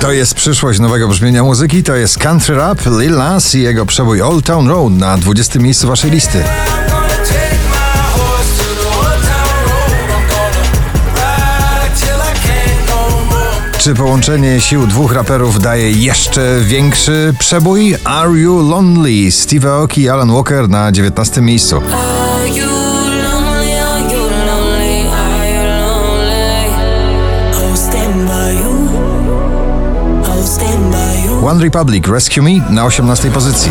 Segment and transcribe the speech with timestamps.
[0.00, 4.22] To jest przyszłość nowego brzmienia muzyki, to jest Country Rap, Lil Nas i jego przebój
[4.22, 6.44] Old Town Road na 20 miejscu waszej listy.
[13.78, 17.96] Czy połączenie sił dwóch raperów daje jeszcze większy przebój?
[18.04, 19.32] Are You Lonely?
[19.32, 21.82] Steve Aoki i Alan Walker na 19 miejscu.
[31.44, 33.70] One Republic Rescue Me na 18 pozycji.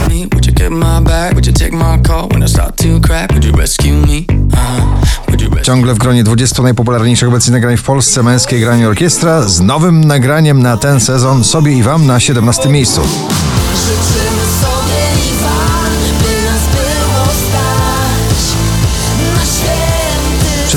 [4.27, 5.61] Uh-huh.
[5.61, 10.61] Ciągle w gronie 20 najpopularniejszych obecnie nagrań w Polsce męskie granie orkiestra z nowym nagraniem
[10.61, 13.01] na ten sezon sobie i wam na 17 miejscu.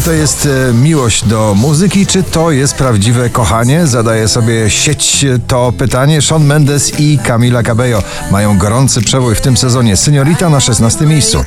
[0.02, 3.86] Czy to jest e, miłość do muzyki, czy to jest prawdziwe kochanie?
[3.86, 6.22] Zadaje sobie sieć to pytanie.
[6.22, 9.96] Sean Mendes i Camila Cabello mają gorący przebój w tym sezonie.
[9.96, 11.44] Seniorita na 16 miejscu.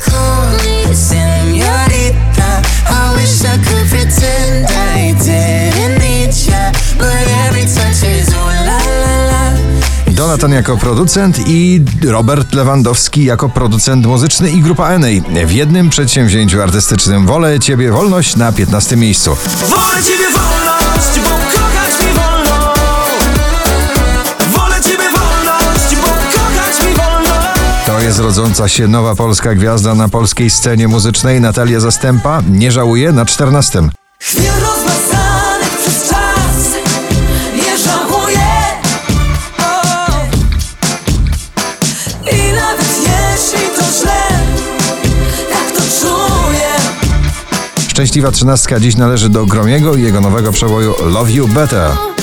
[0.93, 4.74] Señorita, I wish I could pretend
[10.47, 10.55] la.
[10.55, 15.07] Donatan jako producent i Robert Lewandowski jako producent muzyczny i grupa NA
[15.45, 17.25] w jednym przedsięwzięciu artystycznym.
[17.25, 19.37] Wolę Ciebie wolność na 15 miejscu.
[19.69, 22.73] Wolę Ciebie wolność, bo kochać mi wolno
[24.53, 27.35] Wolę Ciebie wolność, bo kochać mi wolno
[27.85, 31.41] To jest rodząca się nowa polska gwiazda na polskiej scenie muzycznej.
[31.41, 33.89] Natalia Zastępa nie żałuje na 14.
[34.19, 34.51] Chwil
[47.95, 51.91] Szczęśliwa trzynastka dziś należy do Gromiego i jego nowego przeboju Love You Better.
[51.95, 52.13] No.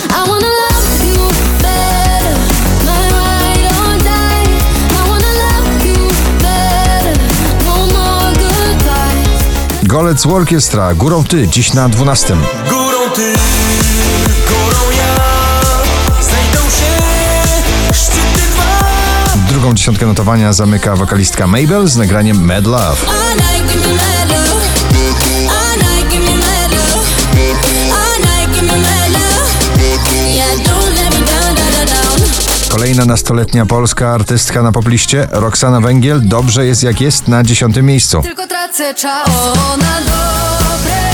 [9.83, 12.37] Golec Orkiestra, Górą Ty, dziś na 12.
[12.69, 13.33] Górą Ty,
[14.49, 15.17] górą ja
[16.23, 17.03] Znajdą się
[17.93, 22.97] szczyty dwa Drugą dziesiątkę notowania zamyka wokalistka Mabel z nagraniem mad love.
[32.73, 38.23] Kolejna nastoletnia polska artystka na popliście, Roxana Węgiel, Dobrze jest jak jest na dziesiątym miejscu.
[38.23, 39.29] Tylko tracę czas
[39.79, 41.12] na dobre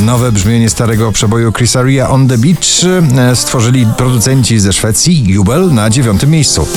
[0.00, 2.84] Nowe brzmienie starego przeboju Chrisa Ria On The Beach
[3.18, 6.68] e, stworzyli producenci ze Szwecji, Jubel na dziewiątym miejscu.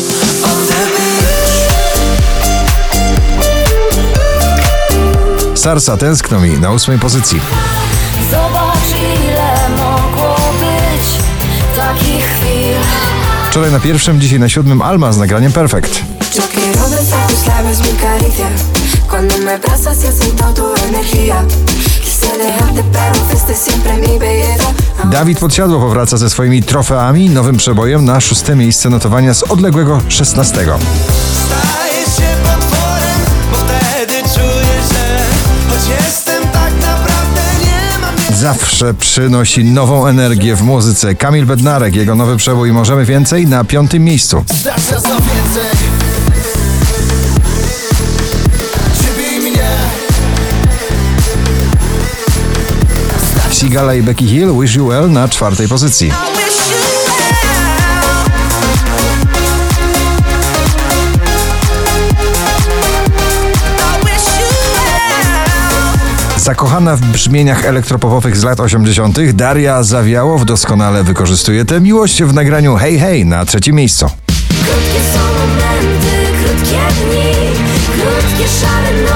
[5.56, 7.40] Sarsa tęskno mi na ósmej pozycji.
[8.32, 11.24] Zobacz ile mogło być
[11.76, 12.76] takich chwil
[13.50, 16.02] Wczoraj na pierwszym, dzisiaj na siódmym Alma z nagraniem Perfect.
[16.36, 16.44] Yo
[25.12, 30.56] Dawid Podsiadło powraca ze swoimi trofeami, nowym przebojem na szóste miejsce notowania z odległego 16.
[30.56, 33.20] Staję się potworem,
[33.52, 35.20] bo wtedy czuję, że
[35.70, 36.74] Choć jestem tak
[38.40, 41.16] Zawsze przynosi nową energię w muzyce.
[41.16, 44.44] Kamil Bednarek, jego nowy przebój Możemy Więcej na piątym miejscu.
[53.60, 56.12] Sigala i Becky Hill, Wish You Well na czwartej pozycji.
[66.38, 72.76] Zakochana w brzmieniach elektropopowych z lat 80., Daria Zawiałow doskonale wykorzystuje tę miłość w nagraniu
[72.76, 74.06] Hey Hey na trzecim miejscu.
[74.48, 77.34] Krótkie są momenty, krótkie dni
[77.86, 79.09] Krótkie szare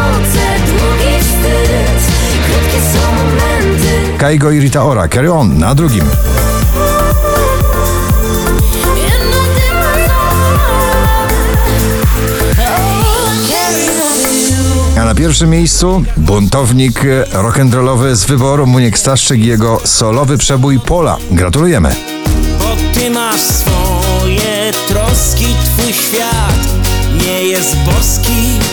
[4.24, 6.04] Kaigo i Rita Ora, Carry On na drugim.
[15.02, 21.18] A na pierwszym miejscu buntownik rock'n'rollowy z wyboru Muniek Staszczyk i jego solowy przebój Pola.
[21.31, 21.96] Gratulujemy.
[22.60, 26.60] Bo ty masz swoje troski, twój świat
[27.25, 28.73] nie jest boski.